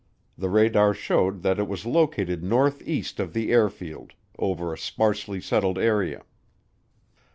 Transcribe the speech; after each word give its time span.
The 0.35 0.49
radar 0.49 0.95
showed 0.95 1.43
that 1.43 1.59
it 1.59 1.67
was 1.67 1.85
located 1.85 2.43
northeast 2.43 3.19
of 3.19 3.33
the 3.33 3.51
airfield, 3.51 4.13
over 4.39 4.73
a 4.73 4.77
sparsely 4.79 5.39
settled 5.39 5.77
area. 5.77 6.23